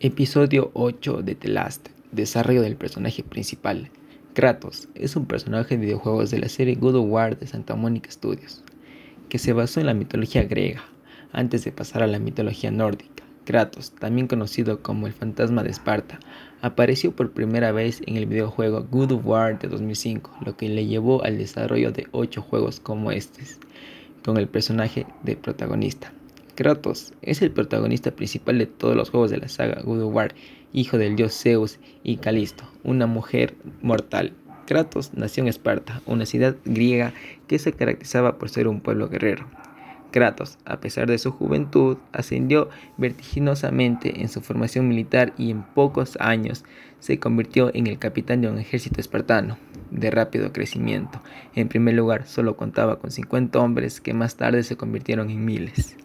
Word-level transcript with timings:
Episodio 0.00 0.70
8 0.74 1.22
de 1.24 1.34
The 1.34 1.48
Last. 1.48 1.88
Desarrollo 2.12 2.62
del 2.62 2.76
personaje 2.76 3.24
principal. 3.24 3.90
Kratos 4.32 4.88
es 4.94 5.16
un 5.16 5.26
personaje 5.26 5.76
de 5.76 5.86
videojuegos 5.86 6.30
de 6.30 6.38
la 6.38 6.48
serie 6.48 6.76
God 6.76 6.94
of 6.94 7.06
War 7.08 7.36
de 7.36 7.48
Santa 7.48 7.74
Mónica 7.74 8.08
Studios, 8.08 8.62
que 9.28 9.40
se 9.40 9.52
basó 9.52 9.80
en 9.80 9.86
la 9.86 9.94
mitología 9.94 10.44
griega, 10.44 10.84
antes 11.32 11.64
de 11.64 11.72
pasar 11.72 12.04
a 12.04 12.06
la 12.06 12.20
mitología 12.20 12.70
nórdica. 12.70 13.24
Kratos, 13.44 13.90
también 13.90 14.28
conocido 14.28 14.82
como 14.84 15.08
el 15.08 15.12
fantasma 15.12 15.64
de 15.64 15.70
Esparta, 15.70 16.20
apareció 16.60 17.10
por 17.10 17.32
primera 17.32 17.72
vez 17.72 18.00
en 18.06 18.16
el 18.16 18.26
videojuego 18.26 18.86
God 18.88 19.10
of 19.10 19.26
War 19.26 19.58
de 19.58 19.66
2005, 19.66 20.30
lo 20.46 20.56
que 20.56 20.68
le 20.68 20.86
llevó 20.86 21.24
al 21.24 21.38
desarrollo 21.38 21.90
de 21.90 22.06
8 22.12 22.40
juegos 22.40 22.78
como 22.78 23.10
estos, 23.10 23.58
con 24.24 24.36
el 24.36 24.46
personaje 24.46 25.06
de 25.24 25.34
protagonista. 25.34 26.12
Kratos 26.58 27.14
es 27.22 27.40
el 27.40 27.52
protagonista 27.52 28.10
principal 28.10 28.58
de 28.58 28.66
todos 28.66 28.96
los 28.96 29.10
juegos 29.10 29.30
de 29.30 29.36
la 29.36 29.46
saga 29.46 29.80
God 29.80 30.02
of 30.02 30.12
War, 30.12 30.34
hijo 30.72 30.98
del 30.98 31.14
dios 31.14 31.40
Zeus 31.40 31.78
y 32.02 32.16
Calisto, 32.16 32.64
una 32.82 33.06
mujer 33.06 33.54
mortal. 33.80 34.32
Kratos 34.66 35.12
nació 35.14 35.44
en 35.44 35.48
Esparta, 35.50 36.02
una 36.04 36.26
ciudad 36.26 36.56
griega 36.64 37.14
que 37.46 37.60
se 37.60 37.74
caracterizaba 37.74 38.38
por 38.38 38.48
ser 38.48 38.66
un 38.66 38.80
pueblo 38.80 39.08
guerrero. 39.08 39.46
Kratos, 40.10 40.58
a 40.64 40.80
pesar 40.80 41.06
de 41.06 41.18
su 41.18 41.30
juventud, 41.30 41.98
ascendió 42.10 42.70
vertiginosamente 42.96 44.20
en 44.20 44.28
su 44.28 44.40
formación 44.40 44.88
militar 44.88 45.34
y 45.38 45.52
en 45.52 45.62
pocos 45.62 46.16
años 46.18 46.64
se 46.98 47.20
convirtió 47.20 47.70
en 47.72 47.86
el 47.86 48.00
capitán 48.00 48.40
de 48.40 48.48
un 48.48 48.58
ejército 48.58 49.00
espartano 49.00 49.58
de 49.92 50.10
rápido 50.10 50.52
crecimiento. 50.52 51.22
En 51.54 51.68
primer 51.68 51.94
lugar, 51.94 52.26
solo 52.26 52.56
contaba 52.56 52.98
con 52.98 53.12
50 53.12 53.60
hombres 53.60 54.00
que 54.00 54.12
más 54.12 54.34
tarde 54.34 54.64
se 54.64 54.76
convirtieron 54.76 55.30
en 55.30 55.44
miles. 55.44 55.96